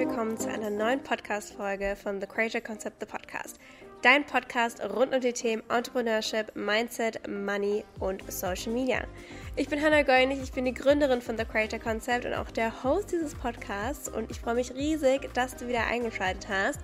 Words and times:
willkommen 0.00 0.38
zu 0.38 0.48
einer 0.48 0.70
neuen 0.70 1.02
Podcast-Folge 1.02 1.94
von 1.94 2.22
The 2.22 2.26
Creator 2.26 2.62
Concept, 2.62 3.00
The 3.00 3.06
Podcast. 3.06 3.58
Dein 4.00 4.24
Podcast 4.24 4.82
rund 4.82 5.14
um 5.14 5.20
die 5.20 5.34
Themen 5.34 5.62
Entrepreneurship, 5.68 6.56
Mindset, 6.56 7.28
Money 7.28 7.84
und 7.98 8.22
Social 8.32 8.72
Media. 8.72 9.04
Ich 9.56 9.68
bin 9.68 9.78
Hannah 9.78 10.00
Goinig, 10.02 10.40
ich 10.42 10.52
bin 10.52 10.64
die 10.64 10.72
Gründerin 10.72 11.20
von 11.20 11.36
The 11.36 11.44
Creator 11.44 11.78
Concept 11.78 12.24
und 12.24 12.32
auch 12.32 12.50
der 12.50 12.82
Host 12.82 13.12
dieses 13.12 13.34
Podcasts 13.34 14.08
und 14.08 14.30
ich 14.30 14.40
freue 14.40 14.54
mich 14.54 14.74
riesig, 14.74 15.28
dass 15.34 15.54
du 15.54 15.68
wieder 15.68 15.86
eingeschaltet 15.86 16.48
hast. 16.48 16.80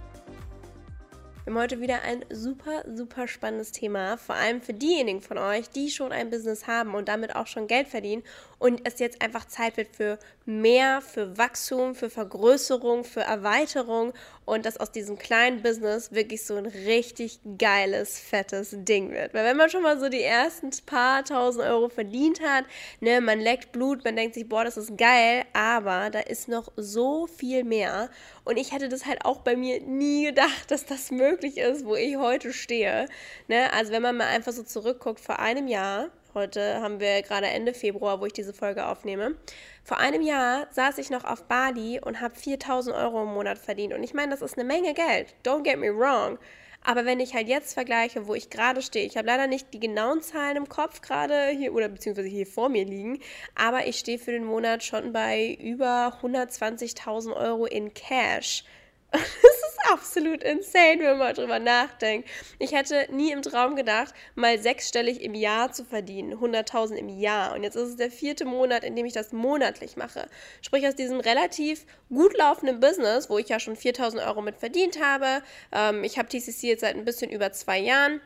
Wir 1.47 1.55
haben 1.55 1.63
heute 1.63 1.81
wieder 1.81 2.03
ein 2.03 2.25
super, 2.29 2.85
super 2.93 3.29
spannendes 3.29 3.71
Thema, 3.71 4.19
vor 4.19 4.35
allem 4.35 4.61
für 4.61 4.75
diejenigen 4.75 5.23
von 5.23 5.39
euch, 5.39 5.71
die 5.71 5.91
schon 5.91 6.11
ein 6.11 6.29
Business 6.29 6.67
haben 6.67 6.95
und 6.95 7.09
damit 7.09 7.35
auch 7.35 7.47
schon 7.47 7.69
Geld 7.69 7.87
verdienen 7.87 8.25
und 8.59 8.81
es 8.85 8.99
jetzt 8.99 9.23
einfach 9.23 9.45
Zeit 9.47 9.77
wird 9.77 9.95
für 9.95 10.19
mehr, 10.47 11.03
für 11.03 11.37
Wachstum, 11.37 11.95
für 11.95 12.09
Vergrößerung, 12.09 13.05
für 13.05 13.21
Erweiterung 13.21 14.15
und 14.45 14.65
dass 14.65 14.79
aus 14.79 14.93
diesem 14.93 15.19
kleinen 15.19 15.63
Business 15.63 16.13
wirklich 16.13 16.45
so 16.45 16.57
ein 16.57 16.67
richtig 16.67 17.41
geiles, 17.59 18.19
fettes 18.19 18.71
Ding 18.73 19.11
wird. 19.11 19.35
Weil 19.35 19.45
wenn 19.45 19.57
man 19.57 19.69
schon 19.69 19.83
mal 19.83 19.99
so 19.99 20.09
die 20.09 20.23
ersten 20.23 20.71
paar 20.87 21.25
tausend 21.25 21.65
Euro 21.65 21.89
verdient 21.89 22.41
hat, 22.41 22.65
ne, 23.01 23.21
man 23.21 23.41
leckt 23.41 23.73
Blut, 23.73 24.05
man 24.05 24.17
denkt 24.17 24.35
sich, 24.35 24.49
boah, 24.49 24.65
das 24.65 24.77
ist 24.77 24.97
geil, 24.97 25.45
aber 25.53 26.11
da 26.11 26.21
ist 26.21 26.49
noch 26.49 26.73
so 26.77 27.27
viel 27.27 27.65
mehr 27.65 28.09
und 28.45 28.57
ich 28.57 28.73
hätte 28.73 28.89
das 28.89 29.05
halt 29.05 29.25
auch 29.25 29.41
bei 29.41 29.57
mir 29.57 29.81
nie 29.83 30.27
gedacht, 30.27 30.71
dass 30.71 30.87
das 30.87 31.11
möglich 31.11 31.59
ist, 31.59 31.85
wo 31.85 31.97
ich 31.97 32.17
heute 32.17 32.53
stehe. 32.53 33.09
Ne? 33.49 33.73
Also 33.73 33.93
wenn 33.93 34.03
man 34.03 34.17
mal 34.17 34.29
einfach 34.29 34.53
so 34.53 34.63
zurückguckt, 34.63 35.21
vor 35.21 35.41
einem 35.41 35.67
Jahr 35.67 36.11
Heute 36.37 36.83
haben 36.83 37.01
wir 37.01 37.23
gerade 37.23 37.47
Ende 37.47 37.73
Februar, 37.73 38.21
wo 38.21 38.27
ich 38.27 38.33
diese 38.35 38.53
Folge 38.53 38.87
aufnehme. 38.87 39.37
Vor 39.83 39.97
einem 39.97 40.21
Jahr 40.21 40.67
saß 40.71 40.99
ich 40.99 41.09
noch 41.09 41.25
auf 41.25 41.45
Bali 41.45 41.99
und 41.99 42.21
habe 42.21 42.35
4000 42.35 42.95
Euro 42.95 43.23
im 43.23 43.33
Monat 43.33 43.57
verdient. 43.57 43.95
Und 43.95 44.03
ich 44.03 44.13
meine, 44.13 44.33
das 44.33 44.43
ist 44.43 44.59
eine 44.59 44.69
Menge 44.69 44.93
Geld. 44.93 45.35
Don't 45.47 45.63
get 45.63 45.79
me 45.79 45.89
wrong. 45.97 46.39
Aber 46.85 47.07
wenn 47.07 47.21
ich 47.21 47.33
halt 47.33 47.49
jetzt 47.49 47.73
vergleiche, 47.73 48.27
wo 48.27 48.35
ich 48.35 48.51
gerade 48.51 48.83
stehe, 48.83 49.07
ich 49.07 49.17
habe 49.17 49.29
leider 49.29 49.47
nicht 49.47 49.73
die 49.73 49.81
genauen 49.81 50.21
Zahlen 50.21 50.59
im 50.59 50.69
Kopf 50.69 51.01
gerade 51.01 51.49
hier 51.57 51.73
oder 51.73 51.89
beziehungsweise 51.89 52.29
hier 52.29 52.47
vor 52.47 52.69
mir 52.69 52.85
liegen, 52.85 53.19
aber 53.55 53.87
ich 53.87 53.97
stehe 53.97 54.19
für 54.19 54.33
den 54.33 54.45
Monat 54.45 54.85
schon 54.85 55.15
bei 55.15 55.57
über 55.59 56.19
120.000 56.21 57.35
Euro 57.35 57.65
in 57.65 57.95
Cash. 57.95 58.63
Das 59.11 59.56
absolut 59.93 60.43
insane, 60.43 60.99
wenn 60.99 61.11
man 61.11 61.19
mal 61.19 61.33
drüber 61.33 61.59
nachdenkt. 61.59 62.29
Ich 62.59 62.73
hätte 62.73 63.09
nie 63.11 63.33
im 63.33 63.43
Traum 63.43 63.77
gedacht, 63.77 64.15
mal 64.35 64.59
sechsstellig 64.59 65.23
im 65.23 65.35
Jahr 65.35 65.73
zu 65.73 65.85
verdienen, 65.85 66.35
100.000 66.35 66.97
im 66.97 67.09
Jahr. 67.09 67.55
Und 67.55 67.63
jetzt 67.63 67.77
ist 67.77 67.89
es 67.89 67.97
der 67.97 68.11
vierte 68.11 68.45
Monat, 68.45 68.85
in 68.85 68.97
dem 68.97 69.07
ich 69.07 69.13
das 69.13 69.33
monatlich 69.33 69.97
mache. 69.97 70.29
Sprich, 70.63 70.87
aus 70.87 70.95
diesem 70.95 71.21
relativ 71.21 71.87
gut 72.09 72.37
laufenden 72.37 72.81
Business, 72.81 73.31
wo 73.31 73.39
ich 73.39 73.49
ja 73.49 73.61
schon 73.61 73.77
4.000 73.77 74.27
Euro 74.27 74.43
mit 74.43 74.57
verdient 74.57 75.01
habe, 75.03 75.43
ähm, 75.73 76.05
ich 76.05 76.19
habe 76.19 76.29
TCC 76.29 76.69
jetzt 76.69 76.81
seit 76.81 76.95
ein 76.95 77.05
bisschen 77.05 77.31
über 77.31 77.53
zwei 77.53 77.79
Jahren, 77.79 78.21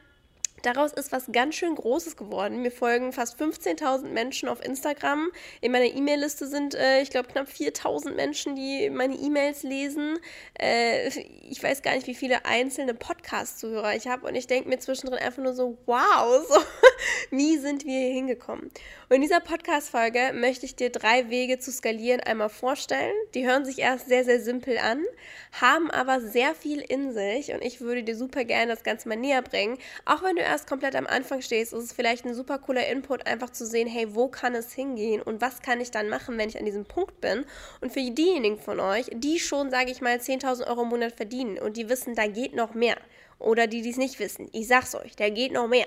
Daraus 0.63 0.93
ist 0.93 1.13
was 1.13 1.31
ganz 1.33 1.55
schön 1.55 1.75
Großes 1.75 2.17
geworden. 2.17 2.61
Mir 2.63 2.71
folgen 2.71 3.13
fast 3.13 3.41
15.000 3.41 4.09
Menschen 4.09 4.49
auf 4.49 4.65
Instagram. 4.65 5.31
In 5.61 5.73
meiner 5.73 5.87
E-Mail-Liste 5.87 6.47
sind, 6.47 6.75
äh, 6.75 7.01
ich 7.01 7.11
glaube, 7.11 7.29
knapp 7.29 7.49
4.000 7.49 8.15
Menschen, 8.15 8.57
die 8.57 8.91
meine 8.91 9.15
E-Mails 9.15 9.63
lesen. 9.63 10.19
Äh, 10.59 11.09
ich 11.09 11.63
weiß 11.63 11.83
gar 11.83 11.95
nicht, 11.95 12.07
wie 12.07 12.15
viele 12.15 12.45
einzelne 12.45 12.95
Podcast-Zuhörer 12.95 13.97
ich 13.97 14.07
habe. 14.07 14.27
Und 14.27 14.35
ich 14.35 14.47
denke 14.47 14.69
mir 14.69 14.79
zwischendrin 14.79 15.19
einfach 15.19 15.43
nur 15.43 15.55
so, 15.55 15.79
wow, 15.87 16.45
so, 16.49 16.61
wie 17.31 17.57
sind 17.57 17.85
wir 17.87 17.99
hier 17.99 18.13
hingekommen? 18.13 18.71
Und 19.09 19.17
in 19.17 19.23
dieser 19.23 19.41
Podcast-Folge 19.41 20.33
möchte 20.35 20.67
ich 20.67 20.77
dir 20.77 20.91
drei 20.91 21.31
Wege 21.31 21.59
zu 21.59 21.73
skalieren 21.73 22.21
einmal 22.21 22.51
vorstellen. 22.51 23.15
Die 23.35 23.47
hören 23.47 23.65
sich 23.65 23.79
erst 23.79 24.09
sehr, 24.09 24.25
sehr 24.25 24.41
simpel 24.41 24.79
an, 24.79 25.03
haben 25.61 25.91
aber 25.91 26.21
sehr 26.21 26.55
viel 26.55 26.81
in 26.81 27.13
sich. 27.13 27.53
Und 27.53 27.65
ich 27.65 27.81
würde 27.81 28.03
dir 28.03 28.17
super 28.17 28.45
gerne 28.45 28.73
das 28.73 28.83
Ganze 28.83 29.09
mal 29.09 29.17
näher 29.17 29.43
bringen. 29.43 29.79
Auch 30.05 30.23
wenn 30.23 30.37
du 30.37 30.43
erst 30.51 30.67
komplett 30.67 30.97
am 30.97 31.07
Anfang 31.07 31.41
stehst, 31.43 31.73
ist 31.73 31.85
es 31.85 31.93
vielleicht 31.93 32.25
ein 32.25 32.35
super 32.35 32.59
cooler 32.59 32.87
Input, 32.89 33.27
einfach 33.27 33.51
zu 33.51 33.65
sehen, 33.65 33.89
hey, 33.89 34.15
wo 34.15 34.29
kann 34.29 34.55
es 34.55 34.73
hingehen 34.73 35.23
und 35.23 35.41
was 35.41 35.63
kann 35.63 35.81
ich 35.81 35.91
dann 35.91 36.09
machen, 36.09 36.37
wenn 36.39 36.49
ich 36.49 36.59
an 36.59 36.65
diesem 36.65 36.85
Punkt 36.85 37.21
bin. 37.21 37.45
Und 37.81 37.93
für 37.93 38.01
diejenigen 38.01 38.59
von 38.59 38.81
euch, 38.81 39.07
die 39.13 39.39
schon, 39.39 39.71
sage 39.71 39.91
ich 39.91 40.01
mal, 40.01 40.17
10.000 40.17 40.67
Euro 40.67 40.83
im 40.83 40.89
Monat 40.89 41.13
verdienen 41.13 41.59
und 41.59 41.77
die 41.77 41.89
wissen, 41.89 42.15
da 42.15 42.27
geht 42.27 42.55
noch 42.55 42.75
mehr. 42.75 42.97
Oder 43.39 43.67
die, 43.67 43.81
die 43.81 43.91
es 43.91 43.97
nicht 43.97 44.19
wissen, 44.19 44.51
ich 44.53 44.69
sag's 44.69 44.95
euch, 44.95 45.17
da 45.17 45.31
geht 45.31 45.53
noch 45.53 45.67
mehr. 45.67 45.87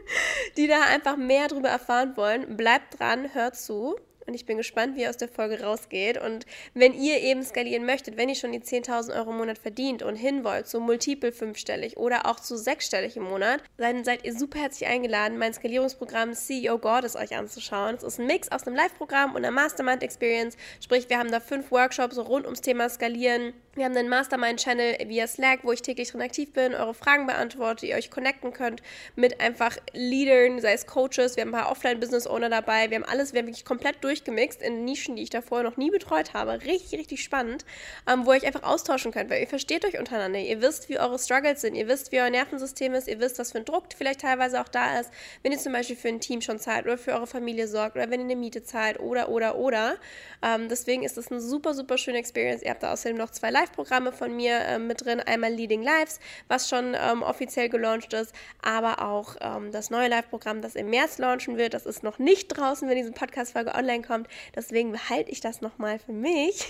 die 0.56 0.68
da 0.68 0.82
einfach 0.82 1.16
mehr 1.16 1.48
drüber 1.48 1.68
erfahren 1.68 2.16
wollen, 2.16 2.56
bleibt 2.56 3.00
dran, 3.00 3.34
hört 3.34 3.56
zu. 3.56 3.96
Und 4.32 4.36
ich 4.36 4.46
bin 4.46 4.56
gespannt, 4.56 4.96
wie 4.96 5.02
ihr 5.02 5.10
aus 5.10 5.18
der 5.18 5.28
Folge 5.28 5.62
rausgeht. 5.62 6.16
Und 6.16 6.46
wenn 6.72 6.94
ihr 6.94 7.20
eben 7.20 7.42
skalieren 7.42 7.84
möchtet, 7.84 8.16
wenn 8.16 8.30
ihr 8.30 8.34
schon 8.34 8.52
die 8.52 8.60
10.000 8.60 9.14
Euro 9.14 9.30
im 9.30 9.36
Monat 9.36 9.58
verdient 9.58 10.02
und 10.02 10.16
hin 10.16 10.42
wollt, 10.42 10.66
so 10.68 10.80
multiple 10.80 11.32
fünfstellig 11.32 11.98
oder 11.98 12.24
auch 12.24 12.40
zu 12.40 12.56
sechsstellig 12.56 13.18
im 13.18 13.24
Monat, 13.24 13.62
dann 13.76 14.04
seid 14.04 14.24
ihr 14.24 14.32
super 14.32 14.58
herzlich 14.58 14.88
eingeladen, 14.88 15.36
mein 15.36 15.52
Skalierungsprogramm 15.52 16.32
CEO 16.32 16.78
Goddess 16.78 17.14
euch 17.14 17.36
anzuschauen. 17.36 17.96
Es 17.96 18.04
ist 18.04 18.20
ein 18.20 18.26
Mix 18.26 18.50
aus 18.50 18.66
einem 18.66 18.74
Live-Programm 18.74 19.32
und 19.34 19.44
einer 19.44 19.50
Mastermind-Experience. 19.50 20.56
Sprich, 20.82 21.10
wir 21.10 21.18
haben 21.18 21.30
da 21.30 21.38
fünf 21.38 21.70
Workshops 21.70 22.16
rund 22.16 22.46
ums 22.46 22.62
Thema 22.62 22.88
Skalieren. 22.88 23.52
Wir 23.74 23.86
haben 23.86 23.96
einen 23.96 24.10
Mastermind-Channel 24.10 25.08
via 25.08 25.26
Slack, 25.26 25.60
wo 25.62 25.72
ich 25.72 25.80
täglich 25.80 26.10
drin 26.10 26.20
aktiv 26.20 26.52
bin, 26.52 26.74
eure 26.74 26.92
Fragen 26.92 27.26
beantworte, 27.26 27.86
ihr 27.86 27.96
euch 27.96 28.10
connecten 28.10 28.52
könnt 28.52 28.82
mit 29.16 29.40
einfach 29.40 29.78
Leadern, 29.94 30.60
sei 30.60 30.74
es 30.74 30.86
Coaches. 30.86 31.36
Wir 31.36 31.42
haben 31.42 31.54
ein 31.54 31.60
paar 31.62 31.70
Offline-Business-Owner 31.70 32.50
dabei. 32.50 32.90
Wir 32.90 32.96
haben 32.96 33.04
alles, 33.04 33.32
wir 33.32 33.40
haben 33.40 33.46
wirklich 33.46 33.64
komplett 33.64 34.04
durch 34.04 34.21
durchgemixt 34.22 34.62
in 34.62 34.84
Nischen, 34.84 35.16
die 35.16 35.22
ich 35.22 35.30
davor 35.30 35.62
noch 35.62 35.76
nie 35.76 35.90
betreut 35.90 36.34
habe. 36.34 36.62
Richtig, 36.64 36.98
richtig 36.98 37.22
spannend, 37.22 37.64
ähm, 38.08 38.24
wo 38.24 38.32
ihr 38.32 38.38
euch 38.38 38.46
einfach 38.46 38.62
austauschen 38.62 39.12
könnt, 39.12 39.30
weil 39.30 39.40
ihr 39.40 39.48
versteht 39.48 39.84
euch 39.84 39.98
untereinander. 39.98 40.38
Ihr 40.38 40.62
wisst, 40.62 40.88
wie 40.88 40.98
eure 40.98 41.18
Struggles 41.18 41.60
sind, 41.60 41.74
ihr 41.74 41.88
wisst, 41.88 42.12
wie 42.12 42.20
euer 42.20 42.30
Nervensystem 42.30 42.94
ist, 42.94 43.08
ihr 43.08 43.20
wisst, 43.20 43.38
was 43.38 43.52
für 43.52 43.58
ein 43.58 43.64
Druck 43.64 43.84
vielleicht 43.96 44.20
teilweise 44.20 44.60
auch 44.60 44.68
da 44.68 45.00
ist, 45.00 45.10
wenn 45.42 45.52
ihr 45.52 45.58
zum 45.58 45.72
Beispiel 45.72 45.96
für 45.96 46.08
ein 46.08 46.20
Team 46.20 46.40
schon 46.40 46.58
zahlt 46.58 46.84
oder 46.86 46.98
für 46.98 47.12
eure 47.12 47.26
Familie 47.26 47.66
sorgt 47.66 47.96
oder 47.96 48.10
wenn 48.10 48.20
ihr 48.20 48.26
eine 48.26 48.36
Miete 48.36 48.62
zahlt 48.62 49.00
oder, 49.00 49.28
oder, 49.28 49.56
oder. 49.56 49.96
Ähm, 50.42 50.68
deswegen 50.68 51.02
ist 51.02 51.16
das 51.16 51.30
eine 51.30 51.40
super, 51.40 51.74
super 51.74 51.98
schöne 51.98 52.18
Experience. 52.18 52.62
Ihr 52.62 52.70
habt 52.70 52.82
da 52.82 52.92
außerdem 52.92 53.16
noch 53.16 53.30
zwei 53.30 53.50
Live-Programme 53.50 54.12
von 54.12 54.34
mir 54.34 54.58
äh, 54.60 54.78
mit 54.78 55.04
drin. 55.04 55.20
Einmal 55.20 55.52
Leading 55.52 55.82
Lives, 55.82 56.20
was 56.48 56.68
schon 56.68 56.96
ähm, 56.98 57.22
offiziell 57.22 57.68
gelauncht 57.68 58.12
ist, 58.12 58.34
aber 58.62 59.02
auch 59.02 59.36
ähm, 59.40 59.72
das 59.72 59.90
neue 59.90 60.08
Live-Programm, 60.08 60.62
das 60.62 60.74
im 60.74 60.90
März 60.90 61.18
launchen 61.18 61.56
wird. 61.56 61.74
Das 61.74 61.86
ist 61.86 62.02
noch 62.02 62.18
nicht 62.18 62.48
draußen, 62.48 62.88
wenn 62.88 62.96
diese 62.96 63.12
Podcast-Folge 63.12 63.74
online 63.74 64.01
reinkommt. 64.02 64.28
Deswegen 64.54 64.92
behalte 64.92 65.30
ich 65.30 65.40
das 65.40 65.60
nochmal 65.60 65.98
für 65.98 66.12
mich. 66.12 66.66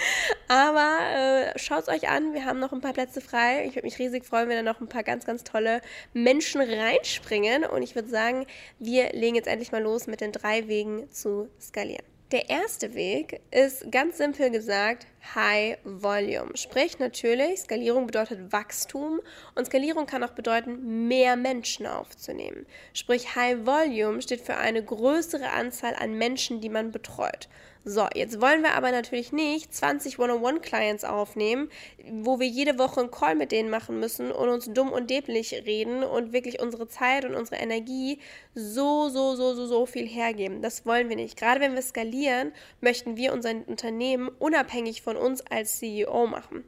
Aber 0.48 0.98
äh, 1.14 1.58
schaut 1.58 1.82
es 1.82 1.88
euch 1.88 2.08
an, 2.08 2.34
wir 2.34 2.44
haben 2.44 2.58
noch 2.58 2.72
ein 2.72 2.80
paar 2.80 2.92
Plätze 2.92 3.20
frei. 3.20 3.64
Ich 3.66 3.74
würde 3.74 3.86
mich 3.86 3.98
riesig 3.98 4.24
freuen, 4.24 4.48
wenn 4.48 4.64
da 4.64 4.72
noch 4.72 4.80
ein 4.80 4.88
paar 4.88 5.02
ganz, 5.02 5.26
ganz 5.26 5.44
tolle 5.44 5.80
Menschen 6.12 6.60
reinspringen. 6.60 7.64
Und 7.64 7.82
ich 7.82 7.94
würde 7.94 8.08
sagen, 8.08 8.46
wir 8.78 9.12
legen 9.12 9.36
jetzt 9.36 9.48
endlich 9.48 9.72
mal 9.72 9.82
los 9.82 10.06
mit 10.06 10.20
den 10.20 10.32
drei 10.32 10.68
Wegen 10.68 11.10
zu 11.10 11.48
skalieren. 11.60 12.15
Der 12.32 12.50
erste 12.50 12.94
Weg 12.94 13.40
ist 13.52 13.92
ganz 13.92 14.18
simpel 14.18 14.50
gesagt 14.50 15.06
High 15.36 15.78
Volume. 15.84 16.56
Sprich 16.56 16.98
natürlich, 16.98 17.60
Skalierung 17.60 18.06
bedeutet 18.08 18.50
Wachstum 18.50 19.20
und 19.54 19.66
Skalierung 19.66 20.06
kann 20.06 20.24
auch 20.24 20.32
bedeuten, 20.32 21.06
mehr 21.06 21.36
Menschen 21.36 21.86
aufzunehmen. 21.86 22.66
Sprich, 22.94 23.36
High 23.36 23.64
Volume 23.64 24.20
steht 24.22 24.40
für 24.40 24.56
eine 24.56 24.82
größere 24.84 25.50
Anzahl 25.50 25.94
an 25.94 26.18
Menschen, 26.18 26.60
die 26.60 26.68
man 26.68 26.90
betreut. 26.90 27.48
So, 27.88 28.08
jetzt 28.14 28.40
wollen 28.40 28.64
wir 28.64 28.74
aber 28.74 28.90
natürlich 28.90 29.30
nicht 29.30 29.72
20 29.72 30.18
One-on-One-Clients 30.18 31.04
aufnehmen, 31.04 31.70
wo 32.10 32.40
wir 32.40 32.46
jede 32.48 32.80
Woche 32.80 32.98
einen 32.98 33.12
Call 33.12 33.36
mit 33.36 33.52
denen 33.52 33.70
machen 33.70 34.00
müssen 34.00 34.32
und 34.32 34.48
uns 34.48 34.68
dumm 34.72 34.90
und 34.90 35.08
dämlich 35.08 35.52
reden 35.52 36.02
und 36.02 36.32
wirklich 36.32 36.60
unsere 36.60 36.88
Zeit 36.88 37.24
und 37.24 37.36
unsere 37.36 37.62
Energie 37.62 38.18
so, 38.56 39.08
so, 39.08 39.36
so, 39.36 39.54
so, 39.54 39.68
so 39.68 39.86
viel 39.86 40.08
hergeben. 40.08 40.62
Das 40.62 40.84
wollen 40.84 41.08
wir 41.08 41.14
nicht. 41.14 41.38
Gerade 41.38 41.60
wenn 41.60 41.76
wir 41.76 41.82
skalieren, 41.82 42.50
möchten 42.80 43.16
wir 43.16 43.32
unser 43.32 43.50
Unternehmen 43.68 44.30
unabhängig 44.40 45.02
von 45.02 45.16
uns 45.16 45.46
als 45.46 45.78
CEO 45.78 46.26
machen. 46.26 46.64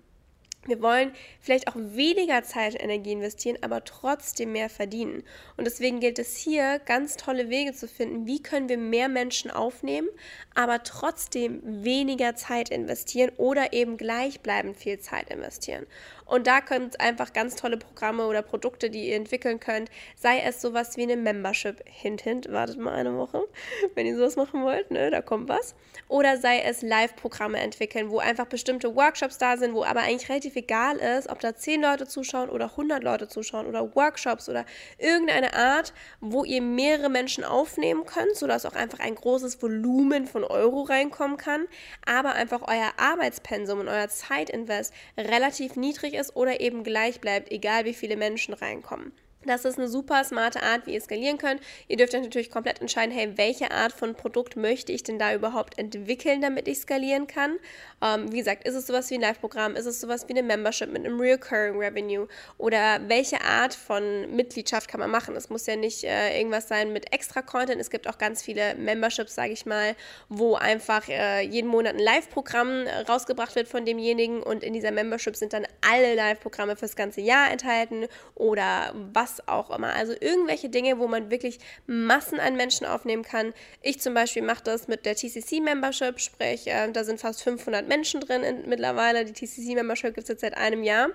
Wir 0.69 0.83
wollen 0.83 1.13
vielleicht 1.41 1.69
auch 1.69 1.77
weniger 1.77 2.43
Zeit 2.43 2.75
und 2.75 2.81
Energie 2.81 3.13
investieren, 3.13 3.59
aber 3.63 3.85
trotzdem 3.85 4.53
mehr 4.53 4.69
verdienen. 4.69 5.25
Und 5.57 5.67
deswegen 5.67 6.01
gilt 6.01 6.19
es 6.19 6.37
hier, 6.37 6.79
ganz 6.81 7.17
tolle 7.17 7.49
Wege 7.49 7.73
zu 7.73 7.89
finden, 7.89 8.27
wie 8.27 8.43
können 8.43 8.69
wir 8.69 8.79
mehr 8.79 9.09
Menschen 9.09 9.51
aufnehmen, 9.51 10.09
aber 10.55 10.83
trotzdem 10.83 11.61
weniger 11.65 12.37
Zeit 12.37 12.69
investieren 12.69 13.33
oder 13.37 13.73
eben 13.73 13.97
gleichbleibend 13.97 14.77
viel 14.77 14.99
Zeit 15.01 15.31
investieren. 15.31 15.87
Und 16.29 16.47
da 16.47 16.61
könnt 16.61 17.01
einfach 17.01 17.33
ganz 17.33 17.57
tolle 17.57 17.79
Programme 17.79 18.27
oder 18.27 18.43
Produkte, 18.43 18.91
die 18.91 19.09
ihr 19.09 19.17
entwickeln 19.17 19.61
könnt, 19.61 19.91
sei 20.15 20.41
es 20.41 20.61
sowas 20.61 20.99
wie 20.99 21.03
eine 21.03 21.17
Membership, 21.17 21.83
hint, 21.87 22.21
hint, 22.21 22.53
wartet 22.53 22.79
mal 22.79 22.93
eine 22.93 23.17
Woche, 23.17 23.49
wenn 23.95 24.07
ihr 24.07 24.15
sowas 24.15 24.37
machen 24.37 24.63
wollt, 24.63 24.91
ne, 24.91 25.11
da 25.11 25.23
kommt 25.23 25.49
was. 25.49 25.75
Oder 26.07 26.37
sei 26.37 26.61
es 26.61 26.83
Live-Programme 26.83 27.59
entwickeln, 27.59 28.11
wo 28.11 28.19
einfach 28.19 28.47
bestimmte 28.47 28.95
Workshops 28.95 29.39
da 29.39 29.57
sind, 29.57 29.73
wo 29.75 29.85
aber 29.85 30.01
eigentlich 30.01 30.29
relativ 30.29 30.55
egal 30.57 30.97
ist, 30.97 31.31
ob 31.31 31.41
da 31.41 31.57
10 31.57 31.81
Leute 31.81 32.07
zuschauen 32.07 32.51
oder 32.51 32.67
100 32.67 33.03
Leute 33.03 33.29
zuschauen 33.29 33.67
oder 33.67 33.95
Workshops 33.95 34.51
oder 34.51 34.67
irgendeine 34.99 35.55
Art, 35.55 35.95
wo 36.21 36.45
ihr 36.45 36.61
mehrere 36.61 37.09
Menschen 37.09 37.43
aufnehmen 37.43 38.05
könnt, 38.05 38.37
sodass 38.37 38.67
auch 38.67 38.75
einfach 38.75 38.99
ein 38.99 39.15
großes 39.15 39.63
Volumen 39.63 40.27
von 40.27 40.45
Euro 40.45 40.83
reinkommen 40.83 41.39
kann, 41.39 41.67
aber 42.05 42.35
einfach 42.35 42.63
euer 42.69 42.93
Arbeitspensum 42.99 43.81
und 43.81 43.89
euer 43.89 44.09
Zeitinvest 44.09 44.93
relativ 45.17 45.77
niedrig 45.77 46.18
ist 46.19 46.37
oder 46.37 46.61
eben 46.61 46.85
gleich 46.85 47.21
bleibt, 47.21 47.51
egal 47.51 47.85
wie 47.85 47.95
viele 47.95 48.17
Menschen 48.17 48.55
reinkommen. 48.55 49.13
Das 49.49 49.65
ist 49.65 49.79
eine 49.79 49.89
super 49.89 50.23
smarte 50.25 50.63
Art, 50.63 50.87
wie 50.87 50.93
ihr 50.93 51.01
skalieren 51.01 51.39
könnt. 51.39 51.63
Ihr 51.89 51.97
dürft 51.97 52.15
euch 52.15 52.21
natürlich 52.21 52.51
komplett 52.51 52.83
entscheiden, 52.83 53.15
hey, 53.15 53.33
welche 53.37 53.71
Art 53.71 53.93
von 53.93 54.15
Produkt 54.15 54.57
möchte 54.57 54.93
ich 54.93 55.03
denn 55.03 55.19
da 55.19 55.35
überhaupt 55.35 55.79
entwickeln, 55.79 56.43
damit 56.43 56.69
ich 56.69 56.81
skalieren 56.81 57.27
kann. 57.27 57.57
Ähm, 58.03 58.31
wie 58.31 58.39
gesagt, 58.39 58.69
ist 58.69 58.75
es 58.75 58.87
sowas 58.87 59.11
wie 59.11 59.15
ein 59.15 59.23
Live-Programm, 59.23 59.75
ist 59.75 59.87
es 59.87 60.03
sowas 60.03 60.29
wie 60.29 60.33
eine 60.33 60.43
Membership 60.43 60.93
mit 60.93 61.07
einem 61.07 61.19
Recurring 61.19 61.79
Revenue 61.79 62.29
oder 62.59 63.01
welche 63.09 63.41
Art 63.41 63.73
von 63.73 64.37
Mitgliedschaft 64.37 64.89
kann 64.89 65.01
man 65.01 65.11
machen? 65.11 65.35
Es 65.35 65.49
muss 65.49 65.67
ja 65.67 65.77
nicht 65.77 66.05
äh, 66.05 66.37
irgendwas 66.37 66.69
sein 66.69 66.93
mit 66.93 67.11
extra 67.15 67.41
Content. 67.41 67.81
Es 67.81 67.89
gibt 67.89 68.07
auch 68.07 68.19
ganz 68.19 68.43
viele 68.43 68.75
Memberships, 68.75 69.35
sage 69.35 69.53
ich 69.53 69.65
mal, 69.65 69.97
wo 70.29 70.57
einfach 70.57 71.09
äh, 71.09 71.41
jeden 71.41 71.69
Monat 71.69 71.95
ein 71.95 72.01
Live-Programm 72.01 72.87
rausgebracht 73.09 73.57
wird 73.57 73.67
von 73.67 73.87
demjenigen 73.87 74.43
und 74.43 74.63
in 74.63 74.75
dieser 74.75 74.91
Membership 74.91 75.37
sind 75.37 75.55
dann 75.55 75.67
alle 75.81 76.15
Live-Programme 76.15 76.77
fürs 76.77 76.97
ganze 76.97 77.23
Jahr 77.23 77.51
enthalten 77.51 78.07
oder 78.35 78.93
was 78.95 79.38
auch 79.47 79.71
immer. 79.71 79.95
Also 79.95 80.15
irgendwelche 80.19 80.69
Dinge, 80.69 80.99
wo 80.99 81.07
man 81.07 81.31
wirklich 81.31 81.59
Massen 81.87 82.41
an 82.41 82.57
Menschen 82.57 82.87
aufnehmen 82.87 83.23
kann. 83.23 83.53
Ich 83.83 84.01
zum 84.01 84.15
Beispiel 84.15 84.43
mache 84.43 84.65
das 84.65 84.89
mit 84.89 85.07
der 85.07 85.15
TCC-Membership, 85.15 86.19
sprich, 86.19 86.67
äh, 86.67 86.91
da 86.91 87.05
sind 87.05 87.21
fast 87.21 87.43
500 87.43 87.87
Menschen 87.87 88.21
drin 88.21 88.43
in, 88.43 88.69
mittlerweile. 88.69 89.25
Die 89.25 89.33
TCC-Membership 89.33 90.15
gibt 90.15 90.25
es 90.25 90.29
jetzt 90.29 90.41
seit 90.41 90.57
einem 90.57 90.83
Jahr. 90.83 91.09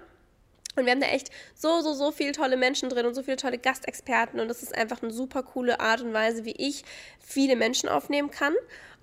Und 0.75 0.85
wir 0.85 0.91
haben 0.91 1.01
da 1.01 1.07
echt 1.07 1.29
so, 1.53 1.81
so, 1.81 1.93
so 1.93 2.11
viele 2.11 2.31
tolle 2.31 2.57
Menschen 2.57 2.89
drin 2.89 3.05
und 3.05 3.13
so 3.13 3.21
viele 3.21 3.37
tolle 3.37 3.59
Gastexperten. 3.59 4.39
Und 4.39 4.47
das 4.47 4.63
ist 4.63 4.75
einfach 4.75 5.03
eine 5.03 5.11
super 5.11 5.43
coole 5.43 5.79
Art 5.79 6.01
und 6.01 6.13
Weise, 6.13 6.45
wie 6.45 6.55
ich 6.57 6.83
viele 7.19 7.55
Menschen 7.55 7.89
aufnehmen 7.89 8.31
kann 8.31 8.53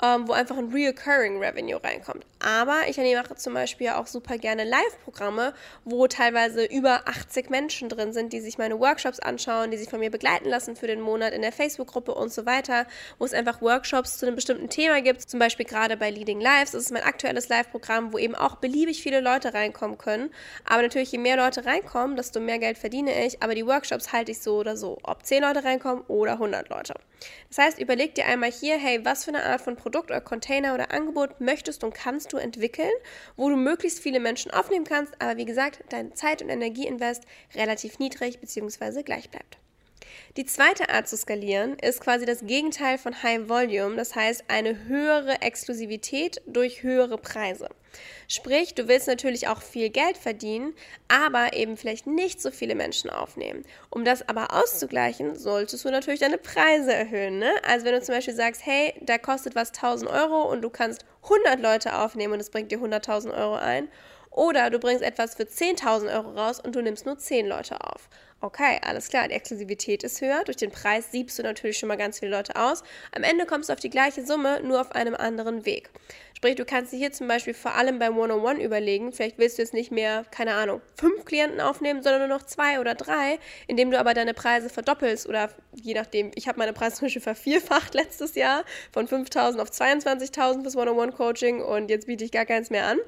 ähm, 0.03 0.27
wo 0.27 0.33
einfach 0.33 0.57
ein 0.57 0.73
Reoccurring 0.73 1.39
Revenue 1.39 1.83
reinkommt. 1.83 2.25
Aber 2.39 2.89
ich 2.89 2.97
mache 2.97 3.35
zum 3.37 3.55
Beispiel 3.55 3.91
auch 3.91 4.07
super 4.07 4.39
gerne 4.39 4.65
Live-Programme, 4.65 5.53
wo 5.85 6.07
teilweise 6.07 6.65
über 6.65 7.07
80 7.07 7.51
Menschen 7.51 7.89
drin 7.91 8.13
sind, 8.13 8.33
die 8.33 8.41
sich 8.41 8.57
meine 8.57 8.81
Workshops 8.81 9.21
anschauen, 9.21 9.71
die 9.71 9.77
sich 9.77 9.91
von 9.91 10.01
mir 10.01 10.11
begleiten 10.11 10.49
lassen 10.49 10.75
für 10.75 10.87
den 10.87 11.01
Monat 11.01 11.35
in 11.35 11.43
der 11.43 11.53
Facebook-Gruppe 11.53 12.15
und 12.15 12.33
so 12.33 12.47
weiter, 12.47 12.87
wo 13.19 13.27
es 13.27 13.35
einfach 13.35 13.61
Workshops 13.61 14.19
zu 14.19 14.27
einem 14.27 14.37
bestimmten 14.37 14.71
Thema 14.71 15.03
gibt. 15.03 15.23
Zum 15.23 15.39
Beispiel 15.39 15.67
gerade 15.67 15.97
bei 15.99 16.11
Leading 16.11 16.41
Lives, 16.41 16.71
das 16.71 16.85
ist 16.85 16.93
mein 16.93 17.03
aktuelles 17.03 17.49
Live-Programm, 17.49 18.13
wo 18.15 18.19
eben 18.19 18.35
auch 18.35 18.57
beliebig 18.57 19.03
viele 19.03 19.21
Leute 19.21 19.53
reinkommen 19.53 19.99
können. 19.99 20.31
Aber 20.65 20.81
natürlich, 20.81 21.13
je 21.13 21.19
mehr 21.19 21.37
Leute 21.37 21.67
reinkommen, 21.67 22.17
desto 22.17 22.41
mehr 22.41 22.59
Geld 22.59 22.79
verdiene 22.79 23.27
ich. 23.27 23.43
Aber 23.43 23.55
die 23.55 23.67
Workshops 23.67 24.13
halte 24.13 24.33
ich 24.33 24.41
so 24.41 24.57
oder 24.57 24.79
so, 24.79 24.99
ob 25.03 25.27
10 25.27 25.43
Leute 25.43 25.65
reinkommen 25.65 26.05
oder 26.09 26.33
100 26.33 26.71
Leute. 26.71 26.95
Das 27.49 27.59
heißt, 27.59 27.79
überleg 27.79 28.15
dir 28.15 28.25
einmal 28.25 28.51
hier, 28.51 28.79
hey, 28.79 29.05
was 29.05 29.25
für 29.25 29.35
eine 29.35 29.45
Art 29.45 29.61
von 29.61 29.77
Produkt 29.77 29.90
oder 29.99 30.21
Container 30.21 30.75
oder 30.75 30.93
Angebot 30.93 31.41
möchtest 31.41 31.85
und 31.85 31.95
kannst 31.95 32.33
du 32.33 32.37
entwickeln, 32.37 32.91
wo 33.37 33.49
du 33.49 33.57
möglichst 33.57 34.01
viele 34.01 34.21
Menschen 34.21 34.51
aufnehmen 34.51 34.85
kannst, 34.85 35.15
aber 35.21 35.37
wie 35.37 35.45
gesagt, 35.45 35.85
dein 35.89 36.15
Zeit- 36.15 36.43
und 36.43 36.49
Energieinvest 36.49 37.25
relativ 37.55 37.99
niedrig 37.99 38.41
bzw. 38.41 39.03
gleich 39.03 39.31
bleibt. 39.31 39.59
Die 40.37 40.45
zweite 40.45 40.89
Art 40.91 41.09
zu 41.09 41.17
skalieren 41.17 41.79
ist 41.79 42.01
quasi 42.01 42.25
das 42.25 42.41
Gegenteil 42.47 42.99
von 42.99 43.23
High 43.23 43.49
Volume, 43.49 43.97
das 43.97 44.15
heißt 44.15 44.45
eine 44.49 44.87
höhere 44.87 45.43
Exklusivität 45.43 46.41
durch 46.47 46.83
höhere 46.83 47.19
Preise. 47.19 47.69
Sprich, 48.29 48.75
du 48.75 48.87
willst 48.87 49.09
natürlich 49.09 49.49
auch 49.49 49.63
viel 49.63 49.91
Geld 49.91 50.17
verdienen, 50.17 50.75
aber 51.09 51.55
eben 51.55 51.77
vielleicht 51.77 52.07
nicht 52.07 52.41
so 52.41 52.51
viele 52.51 52.75
Menschen 52.75 53.11
aufnehmen. 53.11 53.65
Um 53.91 54.05
das 54.05 54.29
aber 54.29 54.55
auszugleichen, 54.55 55.35
solltest 55.35 55.85
du 55.85 55.91
natürlich 55.91 56.21
deine 56.21 56.39
Preise 56.39 56.93
erhöhen. 56.93 57.39
Ne? 57.39 57.53
Also 57.67 57.85
wenn 57.85 57.95
du 57.95 58.03
zum 58.03 58.15
Beispiel 58.15 58.35
sagst, 58.35 58.65
hey, 58.65 58.95
da 59.01 59.19
kostet 59.19 59.55
was 59.55 59.73
1000 59.73 60.11
Euro 60.11 60.51
und 60.51 60.63
du 60.63 60.71
kannst 60.71 61.05
100 61.25 61.61
Leute 61.61 61.99
aufnehmen 61.99 62.35
und 62.35 62.41
es 62.41 62.51
bringt 62.51 62.71
dir 62.71 62.79
100.000 62.79 63.37
Euro 63.37 63.57
ein. 63.57 63.89
Oder 64.31 64.71
du 64.71 64.79
bringst 64.79 65.03
etwas 65.03 65.35
für 65.35 65.43
10.000 65.43 66.15
Euro 66.15 66.31
raus 66.31 66.61
und 66.61 66.77
du 66.77 66.83
nimmst 66.83 67.05
nur 67.05 67.19
10 67.19 67.49
Leute 67.49 67.81
auf. 67.81 68.09
Okay, 68.43 68.81
alles 68.83 69.09
klar, 69.09 69.29
die 69.29 69.35
Exklusivität 69.35 70.03
ist 70.03 70.23
höher. 70.23 70.45
Durch 70.45 70.57
den 70.57 70.71
Preis 70.71 71.13
siebst 71.13 71.39
du 71.39 71.43
natürlich 71.43 71.79
schon 71.79 71.89
mal 71.89 71.99
ganz 71.99 72.21
viele 72.21 72.31
Leute 72.31 72.57
aus. 72.57 72.83
Am 73.13 73.23
Ende 73.23 73.45
kommst 73.45 73.69
du 73.69 73.75
auf 73.75 73.81
die 73.81 73.91
gleiche 73.91 74.25
Summe, 74.25 74.63
nur 74.63 74.81
auf 74.81 74.93
einem 74.93 75.15
anderen 75.15 75.67
Weg. 75.67 75.91
Sprich, 76.41 76.55
du 76.55 76.65
kannst 76.65 76.91
dir 76.91 76.97
hier 76.97 77.13
zum 77.13 77.29
Beispiel 77.29 77.53
vor 77.53 77.75
allem 77.75 77.99
beim 77.99 78.17
One-on-One 78.17 78.65
überlegen, 78.65 79.13
vielleicht 79.13 79.37
willst 79.37 79.59
du 79.59 79.63
jetzt 79.63 79.75
nicht 79.75 79.93
mehr, 79.93 80.25
keine 80.31 80.55
Ahnung, 80.55 80.81
fünf 80.97 81.27
Klienten 81.27 81.61
aufnehmen, 81.61 82.03
sondern 82.03 82.27
nur 82.27 82.39
noch 82.39 82.47
zwei 82.47 82.81
oder 82.81 82.95
drei, 82.95 83.39
indem 83.67 83.91
du 83.91 83.99
aber 83.99 84.15
deine 84.15 84.33
Preise 84.33 84.71
verdoppelst 84.71 85.29
oder 85.29 85.51
je 85.75 85.93
nachdem, 85.93 86.31
ich 86.35 86.49
habe 86.49 86.59
meine 86.59 86.73
Preise 86.73 86.97
zum 86.97 87.05
Beispiel 87.05 87.21
vervierfacht 87.21 87.93
letztes 87.93 88.37
Jahr 88.37 88.65
von 88.91 89.07
5.000 89.07 89.61
auf 89.61 89.69
22.000 89.69 90.63
fürs 90.63 90.77
One-on-One-Coaching 90.77 91.61
und 91.61 91.91
jetzt 91.91 92.07
biete 92.07 92.25
ich 92.25 92.33
gar 92.33 92.47
keins 92.47 92.71
mehr 92.71 92.87
an. 92.87 92.99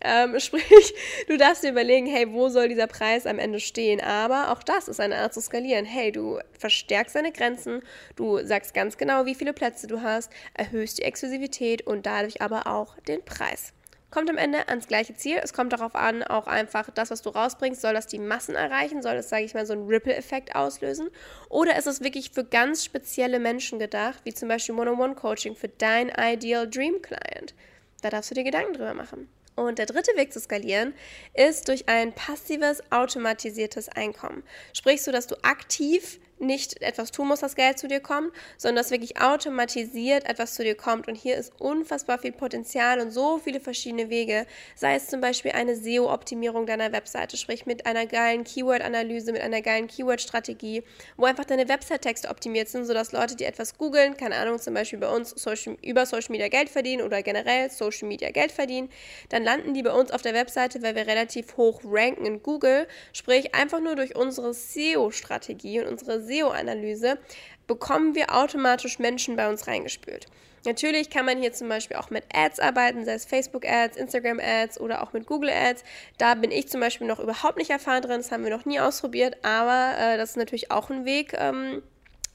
Ähm, 0.00 0.40
sprich, 0.40 0.94
du 1.28 1.36
darfst 1.36 1.64
dir 1.64 1.72
überlegen, 1.72 2.06
hey, 2.06 2.32
wo 2.32 2.48
soll 2.48 2.68
dieser 2.68 2.86
Preis 2.86 3.26
am 3.26 3.38
Ende 3.38 3.60
stehen? 3.60 4.00
Aber 4.00 4.50
auch 4.50 4.62
das 4.62 4.88
ist 4.88 4.98
eine 4.98 5.16
Art 5.16 5.34
zu 5.34 5.42
skalieren. 5.42 5.84
Hey, 5.84 6.10
du 6.10 6.38
verstärkst 6.58 7.14
deine 7.14 7.32
Grenzen, 7.32 7.82
du 8.16 8.42
sagst 8.46 8.72
ganz 8.72 8.96
genau, 8.96 9.26
wie 9.26 9.34
viele 9.34 9.52
Plätze 9.52 9.86
du 9.88 10.00
hast, 10.00 10.32
erhöhst 10.54 10.96
die 10.98 11.02
Exklusivität 11.02 11.86
und 11.86 12.06
dadurch 12.06 12.40
aber 12.40 12.66
auch 12.66 12.77
auch 12.78 12.98
den 13.00 13.24
Preis. 13.24 13.72
Kommt 14.10 14.30
am 14.30 14.38
Ende 14.38 14.68
ans 14.68 14.86
gleiche 14.86 15.14
Ziel. 15.14 15.38
Es 15.42 15.52
kommt 15.52 15.74
darauf 15.74 15.94
an, 15.94 16.22
auch 16.22 16.46
einfach 16.46 16.88
das, 16.90 17.10
was 17.10 17.20
du 17.20 17.28
rausbringst, 17.28 17.82
soll 17.82 17.92
das 17.92 18.06
die 18.06 18.18
Massen 18.18 18.54
erreichen? 18.54 19.02
Soll 19.02 19.16
das, 19.16 19.28
sage 19.28 19.44
ich 19.44 19.52
mal, 19.52 19.66
so 19.66 19.74
einen 19.74 19.86
Ripple-Effekt 19.86 20.54
auslösen? 20.56 21.10
Oder 21.50 21.76
ist 21.76 21.86
es 21.86 22.00
wirklich 22.00 22.30
für 22.30 22.44
ganz 22.44 22.84
spezielle 22.84 23.38
Menschen 23.38 23.78
gedacht, 23.78 24.20
wie 24.24 24.32
zum 24.32 24.48
Beispiel 24.48 24.74
One-on-One-Coaching 24.76 25.56
für 25.56 25.68
dein 25.68 26.10
Ideal 26.16 26.68
Dream 26.68 27.02
Client? 27.02 27.54
Da 28.00 28.08
darfst 28.08 28.30
du 28.30 28.34
dir 28.34 28.44
Gedanken 28.44 28.72
drüber 28.72 28.94
machen. 28.94 29.28
Und 29.56 29.78
der 29.78 29.86
dritte 29.86 30.16
Weg 30.16 30.32
zu 30.32 30.40
skalieren 30.40 30.94
ist 31.34 31.68
durch 31.68 31.88
ein 31.88 32.12
passives, 32.12 32.80
automatisiertes 32.90 33.88
Einkommen. 33.90 34.42
Sprich, 34.72 35.02
so 35.02 35.12
dass 35.12 35.26
du 35.26 35.34
aktiv 35.42 36.18
nicht 36.40 36.80
etwas 36.82 37.10
tun 37.10 37.28
musst, 37.28 37.42
dass 37.42 37.56
Geld 37.56 37.78
zu 37.78 37.88
dir 37.88 38.00
kommt, 38.00 38.32
sondern 38.56 38.82
dass 38.82 38.90
wirklich 38.90 39.20
automatisiert 39.20 40.28
etwas 40.28 40.54
zu 40.54 40.62
dir 40.62 40.74
kommt. 40.74 41.08
Und 41.08 41.14
hier 41.14 41.36
ist 41.36 41.52
unfassbar 41.58 42.18
viel 42.18 42.32
Potenzial 42.32 43.00
und 43.00 43.10
so 43.10 43.38
viele 43.38 43.60
verschiedene 43.60 44.10
Wege. 44.10 44.46
Sei 44.74 44.94
es 44.94 45.06
zum 45.06 45.20
Beispiel 45.20 45.52
eine 45.52 45.76
SEO-Optimierung 45.76 46.66
deiner 46.66 46.92
Webseite, 46.92 47.36
sprich 47.36 47.66
mit 47.66 47.86
einer 47.86 48.06
geilen 48.06 48.44
Keyword-Analyse, 48.44 49.32
mit 49.32 49.42
einer 49.42 49.62
geilen 49.62 49.86
Keyword-Strategie, 49.86 50.82
wo 51.16 51.24
einfach 51.24 51.44
deine 51.44 51.68
Website-Texte 51.68 52.28
optimiert 52.28 52.68
sind, 52.68 52.84
sodass 52.84 53.12
Leute, 53.12 53.36
die 53.36 53.44
etwas 53.44 53.76
googeln, 53.76 54.16
keine 54.16 54.36
Ahnung, 54.36 54.58
zum 54.58 54.74
Beispiel 54.74 54.98
bei 54.98 55.08
uns 55.08 55.30
Social, 55.30 55.76
über 55.82 56.06
Social 56.06 56.30
Media 56.30 56.48
Geld 56.48 56.68
verdienen 56.68 57.02
oder 57.02 57.22
generell 57.22 57.70
Social 57.70 58.08
Media 58.08 58.30
Geld 58.30 58.52
verdienen, 58.52 58.88
dann 59.28 59.44
landen 59.44 59.74
die 59.74 59.82
bei 59.82 59.92
uns 59.92 60.10
auf 60.10 60.22
der 60.22 60.34
Webseite, 60.34 60.82
weil 60.82 60.94
wir 60.94 61.06
relativ 61.06 61.56
hoch 61.56 61.80
ranken 61.84 62.26
in 62.26 62.42
Google, 62.42 62.86
sprich 63.12 63.54
einfach 63.54 63.80
nur 63.80 63.96
durch 63.96 64.16
unsere 64.16 64.54
SEO-Strategie 64.54 65.80
und 65.80 65.88
unsere 65.88 66.22
SEO-Analyse 66.28 67.18
bekommen 67.66 68.14
wir 68.14 68.34
automatisch 68.34 68.98
Menschen 68.98 69.36
bei 69.36 69.48
uns 69.48 69.66
reingespült. 69.66 70.26
Natürlich 70.64 71.08
kann 71.10 71.24
man 71.24 71.38
hier 71.38 71.52
zum 71.52 71.68
Beispiel 71.68 71.96
auch 71.96 72.10
mit 72.10 72.24
Ads 72.34 72.60
arbeiten, 72.60 73.04
sei 73.04 73.14
es 73.14 73.24
Facebook-Ads, 73.24 73.96
Instagram-Ads 73.96 74.80
oder 74.80 75.02
auch 75.02 75.12
mit 75.12 75.26
Google-Ads. 75.26 75.84
Da 76.18 76.34
bin 76.34 76.50
ich 76.50 76.68
zum 76.68 76.80
Beispiel 76.80 77.06
noch 77.06 77.20
überhaupt 77.20 77.58
nicht 77.58 77.70
erfahren 77.70 78.02
drin, 78.02 78.18
das 78.18 78.32
haben 78.32 78.44
wir 78.44 78.50
noch 78.50 78.64
nie 78.64 78.80
ausprobiert, 78.80 79.36
aber 79.44 79.94
äh, 79.98 80.16
das 80.16 80.30
ist 80.30 80.36
natürlich 80.36 80.70
auch 80.70 80.90
ein 80.90 81.04
Weg, 81.04 81.34
ähm, 81.38 81.82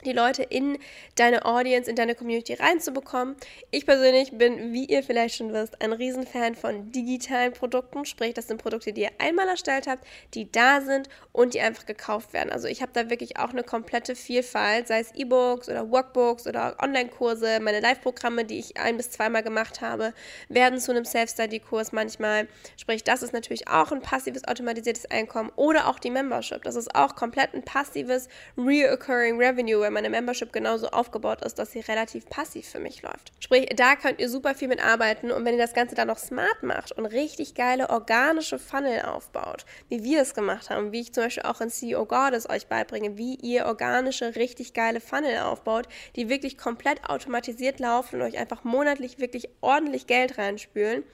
die 0.04 0.12
Leute 0.12 0.42
in 0.42 0.78
deine 1.16 1.44
Audience, 1.44 1.88
in 1.88 1.96
deine 1.96 2.14
Community 2.14 2.54
reinzubekommen. 2.54 3.36
Ich 3.70 3.86
persönlich 3.86 4.36
bin, 4.36 4.72
wie 4.72 4.84
ihr 4.84 5.02
vielleicht 5.02 5.36
schon 5.36 5.52
wisst, 5.52 5.80
ein 5.82 5.92
Riesenfan 5.92 6.54
von 6.54 6.92
digitalen 6.92 7.52
Produkten. 7.52 8.04
Sprich, 8.04 8.34
das 8.34 8.48
sind 8.48 8.62
Produkte, 8.62 8.92
die 8.92 9.02
ihr 9.02 9.10
einmal 9.18 9.48
erstellt 9.48 9.86
habt, 9.86 10.06
die 10.34 10.50
da 10.50 10.80
sind 10.80 11.08
und 11.32 11.54
die 11.54 11.60
einfach 11.60 11.86
gekauft 11.86 12.32
werden. 12.32 12.50
Also 12.50 12.68
ich 12.68 12.82
habe 12.82 12.92
da 12.92 13.10
wirklich 13.10 13.38
auch 13.38 13.50
eine 13.50 13.62
komplette 13.62 14.14
Vielfalt, 14.14 14.88
sei 14.88 15.00
es 15.00 15.14
E-Books 15.14 15.68
oder 15.68 15.90
Workbooks 15.90 16.46
oder 16.46 16.76
Online-Kurse. 16.82 17.60
Meine 17.60 17.80
Live-Programme, 17.80 18.44
die 18.44 18.58
ich 18.58 18.76
ein- 18.76 18.96
bis 18.96 19.10
zweimal 19.10 19.42
gemacht 19.42 19.80
habe, 19.80 20.12
werden 20.48 20.78
zu 20.78 20.92
einem 20.92 21.04
Self-Study-Kurs 21.04 21.92
manchmal. 21.92 22.48
Sprich, 22.76 23.04
das 23.04 23.22
ist 23.22 23.32
natürlich 23.32 23.68
auch 23.68 23.92
ein 23.92 24.02
passives 24.02 24.44
automatisiertes 24.46 25.10
Einkommen 25.10 25.50
oder 25.56 25.88
auch 25.88 25.98
die 25.98 26.10
Membership. 26.10 26.62
Das 26.62 26.76
ist 26.76 26.94
auch 26.94 27.14
komplett 27.16 27.54
ein 27.54 27.62
passives 27.62 28.28
Reoccurring 28.56 29.38
Revenue, 29.38 29.90
meine 29.94 30.10
Membership 30.10 30.52
genauso 30.52 30.88
aufgebaut 30.88 31.42
ist, 31.42 31.58
dass 31.58 31.72
sie 31.72 31.80
relativ 31.80 32.28
passiv 32.28 32.68
für 32.68 32.80
mich 32.80 33.00
läuft. 33.00 33.32
Sprich, 33.40 33.70
da 33.74 33.96
könnt 33.96 34.20
ihr 34.20 34.28
super 34.28 34.54
viel 34.54 34.68
mit 34.68 34.84
arbeiten 34.84 35.30
und 35.30 35.44
wenn 35.44 35.54
ihr 35.54 35.60
das 35.60 35.72
Ganze 35.72 35.94
dann 35.94 36.08
noch 36.08 36.18
smart 36.18 36.62
macht 36.62 36.92
und 36.92 37.06
richtig 37.06 37.54
geile 37.54 37.88
organische 37.88 38.58
Funnel 38.58 39.02
aufbaut, 39.02 39.64
wie 39.88 40.04
wir 40.04 40.20
es 40.20 40.34
gemacht 40.34 40.68
haben, 40.68 40.92
wie 40.92 41.00
ich 41.00 41.14
zum 41.14 41.24
Beispiel 41.24 41.44
auch 41.44 41.60
in 41.60 41.70
CEO 41.70 42.04
Goddess 42.04 42.50
euch 42.50 42.66
beibringe, 42.66 43.16
wie 43.16 43.36
ihr 43.36 43.66
organische, 43.66 44.36
richtig 44.36 44.74
geile 44.74 45.00
Funnel 45.00 45.38
aufbaut, 45.38 45.88
die 46.16 46.28
wirklich 46.28 46.58
komplett 46.58 47.08
automatisiert 47.08 47.80
laufen 47.80 48.16
und 48.16 48.22
euch 48.22 48.38
einfach 48.38 48.64
monatlich 48.64 49.18
wirklich 49.18 49.48
ordentlich 49.60 50.06
Geld 50.06 50.36
reinspülen, 50.36 51.04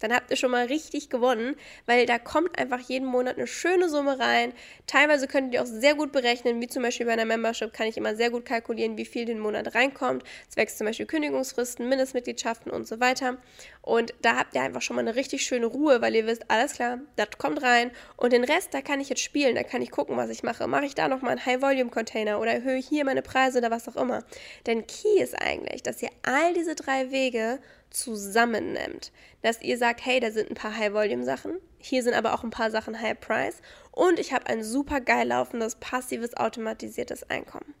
dann 0.00 0.12
habt 0.12 0.30
ihr 0.30 0.36
schon 0.36 0.50
mal 0.50 0.66
richtig 0.66 1.08
gewonnen, 1.08 1.56
weil 1.86 2.06
da 2.06 2.18
kommt 2.18 2.58
einfach 2.58 2.80
jeden 2.80 3.06
Monat 3.06 3.36
eine 3.36 3.46
schöne 3.46 3.88
Summe 3.88 4.18
rein. 4.18 4.52
Teilweise 4.86 5.26
könnt 5.26 5.54
ihr 5.54 5.62
auch 5.62 5.66
sehr 5.66 5.94
gut 5.94 6.12
berechnen, 6.12 6.60
wie 6.60 6.66
zum 6.66 6.82
Beispiel 6.82 7.06
bei 7.06 7.12
einer 7.12 7.24
Membership 7.24 7.72
kann 7.72 7.86
ich 7.86 7.96
immer 7.96 8.14
sehr 8.14 8.30
gut 8.30 8.44
kalkulieren, 8.44 8.96
wie 8.96 9.04
viel 9.04 9.24
den 9.24 9.38
Monat 9.38 9.74
reinkommt. 9.74 10.24
Es 10.54 10.76
zum 10.76 10.86
Beispiel 10.86 11.06
Kündigungsfristen, 11.06 11.88
Mindestmitgliedschaften 11.88 12.70
und 12.70 12.86
so 12.86 13.00
weiter. 13.00 13.38
Und 13.82 14.14
da 14.22 14.36
habt 14.36 14.54
ihr 14.54 14.62
einfach 14.62 14.82
schon 14.82 14.96
mal 14.96 15.02
eine 15.02 15.14
richtig 15.14 15.44
schöne 15.44 15.66
Ruhe, 15.66 16.00
weil 16.00 16.14
ihr 16.14 16.26
wisst, 16.26 16.50
alles 16.50 16.72
klar, 16.72 17.00
das 17.16 17.28
kommt 17.38 17.62
rein. 17.62 17.90
Und 18.16 18.32
den 18.32 18.44
Rest, 18.44 18.72
da 18.72 18.80
kann 18.80 19.00
ich 19.00 19.08
jetzt 19.08 19.22
spielen, 19.22 19.54
da 19.54 19.62
kann 19.62 19.82
ich 19.82 19.90
gucken, 19.90 20.16
was 20.16 20.30
ich 20.30 20.42
mache. 20.42 20.66
Mache 20.66 20.86
ich 20.86 20.94
da 20.94 21.08
nochmal 21.08 21.32
einen 21.32 21.44
High-Volume-Container 21.46 22.40
oder 22.40 22.52
erhöhe 22.52 22.76
ich 22.76 22.88
hier 22.88 23.04
meine 23.04 23.22
Preise 23.22 23.58
oder 23.58 23.70
was 23.70 23.88
auch 23.88 23.96
immer. 23.96 24.24
Denn 24.66 24.86
Key 24.86 25.20
ist 25.20 25.34
eigentlich, 25.34 25.82
dass 25.82 26.02
ihr 26.02 26.10
all 26.22 26.54
diese 26.54 26.74
drei 26.74 27.10
Wege 27.10 27.58
zusammennimmt. 27.94 29.12
Dass 29.42 29.62
ihr 29.62 29.78
sagt, 29.78 30.04
hey, 30.04 30.20
da 30.20 30.30
sind 30.30 30.50
ein 30.50 30.54
paar 30.54 30.76
High-Volume-Sachen, 30.76 31.58
hier 31.78 32.02
sind 32.02 32.14
aber 32.14 32.34
auch 32.34 32.44
ein 32.44 32.50
paar 32.50 32.70
Sachen 32.70 33.00
High-Price 33.00 33.60
und 33.92 34.18
ich 34.18 34.32
habe 34.32 34.46
ein 34.46 34.62
super 34.62 35.00
geil 35.00 35.28
laufendes, 35.28 35.76
passives, 35.76 36.36
automatisiertes 36.36 37.28
Einkommen. 37.30 37.74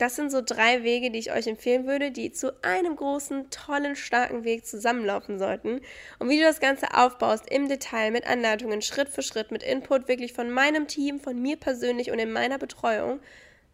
Das 0.00 0.16
sind 0.16 0.30
so 0.30 0.40
drei 0.40 0.82
Wege, 0.82 1.10
die 1.10 1.18
ich 1.18 1.30
euch 1.30 1.46
empfehlen 1.46 1.86
würde, 1.86 2.10
die 2.10 2.32
zu 2.32 2.54
einem 2.64 2.96
großen, 2.96 3.50
tollen, 3.50 3.96
starken 3.96 4.44
Weg 4.44 4.64
zusammenlaufen 4.64 5.38
sollten. 5.38 5.82
Und 6.18 6.30
wie 6.30 6.38
du 6.38 6.42
das 6.42 6.58
Ganze 6.58 6.94
aufbaust 6.94 7.50
im 7.50 7.68
Detail 7.68 8.10
mit 8.10 8.26
Anleitungen, 8.26 8.80
Schritt 8.80 9.10
für 9.10 9.20
Schritt, 9.20 9.50
mit 9.50 9.62
Input 9.62 10.08
wirklich 10.08 10.32
von 10.32 10.50
meinem 10.50 10.86
Team, 10.86 11.20
von 11.20 11.40
mir 11.42 11.56
persönlich 11.58 12.10
und 12.10 12.18
in 12.18 12.32
meiner 12.32 12.56
Betreuung, 12.56 13.20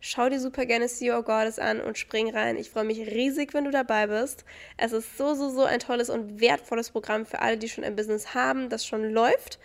Schau 0.00 0.29
dir 0.29 0.41
super 0.41 0.67
gerne 0.67 0.87
CEO 0.87 1.23
Goddess 1.23 1.59
an 1.59 1.81
und 1.81 1.99
spring 1.99 2.31
rein. 2.31 2.57
Ich 2.57 2.71
freue 2.71 2.85
mich 2.85 2.99
riesig, 2.99 3.55
wenn 3.55 3.65
du 3.65 3.71
dabei 3.71 4.07
bist. 4.07 4.45
Es 4.76 4.93
ist 4.93 5.17
so, 5.17 5.35
so, 5.35 5.50
so 5.50 5.65
ein 5.65 5.81
tolles 5.81 6.11
und 6.11 6.41
wertvolles 6.41 6.91
Programm 6.91 7.26
für 7.26 7.41
alle, 7.41 7.57
die 7.57 7.69
schon 7.69 7.85
ein 7.85 7.97
Business 7.97 8.35
haben, 8.35 8.69
das 8.69 8.87
schon 8.87 9.11
läuft. 9.11 9.59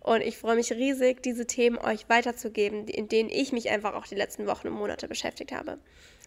Und 0.00 0.20
ich 0.20 0.38
freue 0.38 0.56
mich 0.56 0.72
riesig, 0.72 1.22
diese 1.22 1.46
Themen 1.46 1.78
euch 1.78 2.08
weiterzugeben, 2.08 2.86
in 2.86 3.08
denen 3.08 3.30
ich 3.30 3.52
mich 3.52 3.70
einfach 3.70 3.94
auch 3.94 4.06
die 4.06 4.14
letzten 4.14 4.46
Wochen 4.46 4.68
und 4.68 4.74
Monate 4.74 5.08
beschäftigt 5.08 5.52
habe. 5.52 5.78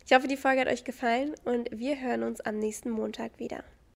Ich 0.06 0.14
hoffe, 0.14 0.28
die 0.28 0.38
Folge 0.38 0.62
hat 0.62 0.68
euch 0.68 0.84
gefallen 0.84 1.36
und 1.46 1.70
wir 1.72 2.00
hören 2.02 2.24
uns 2.24 2.42
am 2.42 2.58
nächsten 2.58 2.90
Montag 2.90 3.40
wieder. 3.40 3.64